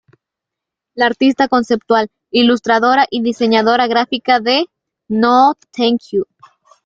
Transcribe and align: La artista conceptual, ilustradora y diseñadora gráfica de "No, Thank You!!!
La 0.95 1.05
artista 1.05 1.47
conceptual, 1.47 2.09
ilustradora 2.31 3.05
y 3.11 3.21
diseñadora 3.21 3.85
gráfica 3.85 4.39
de 4.39 4.65
"No, 5.07 5.53
Thank 5.73 5.99
You!!! 6.11 6.25